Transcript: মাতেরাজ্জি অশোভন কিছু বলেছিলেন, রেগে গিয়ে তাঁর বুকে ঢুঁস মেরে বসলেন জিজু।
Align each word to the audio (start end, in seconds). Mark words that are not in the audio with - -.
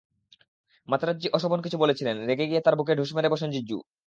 মাতেরাজ্জি 0.87 1.27
অশোভন 1.33 1.59
কিছু 1.61 1.77
বলেছিলেন, 1.77 2.15
রেগে 2.25 2.45
গিয়ে 2.47 2.61
তাঁর 2.61 2.75
বুকে 2.75 2.93
ঢুঁস 2.95 3.11
মেরে 3.15 3.31
বসলেন 3.33 3.51
জিজু। 3.51 3.77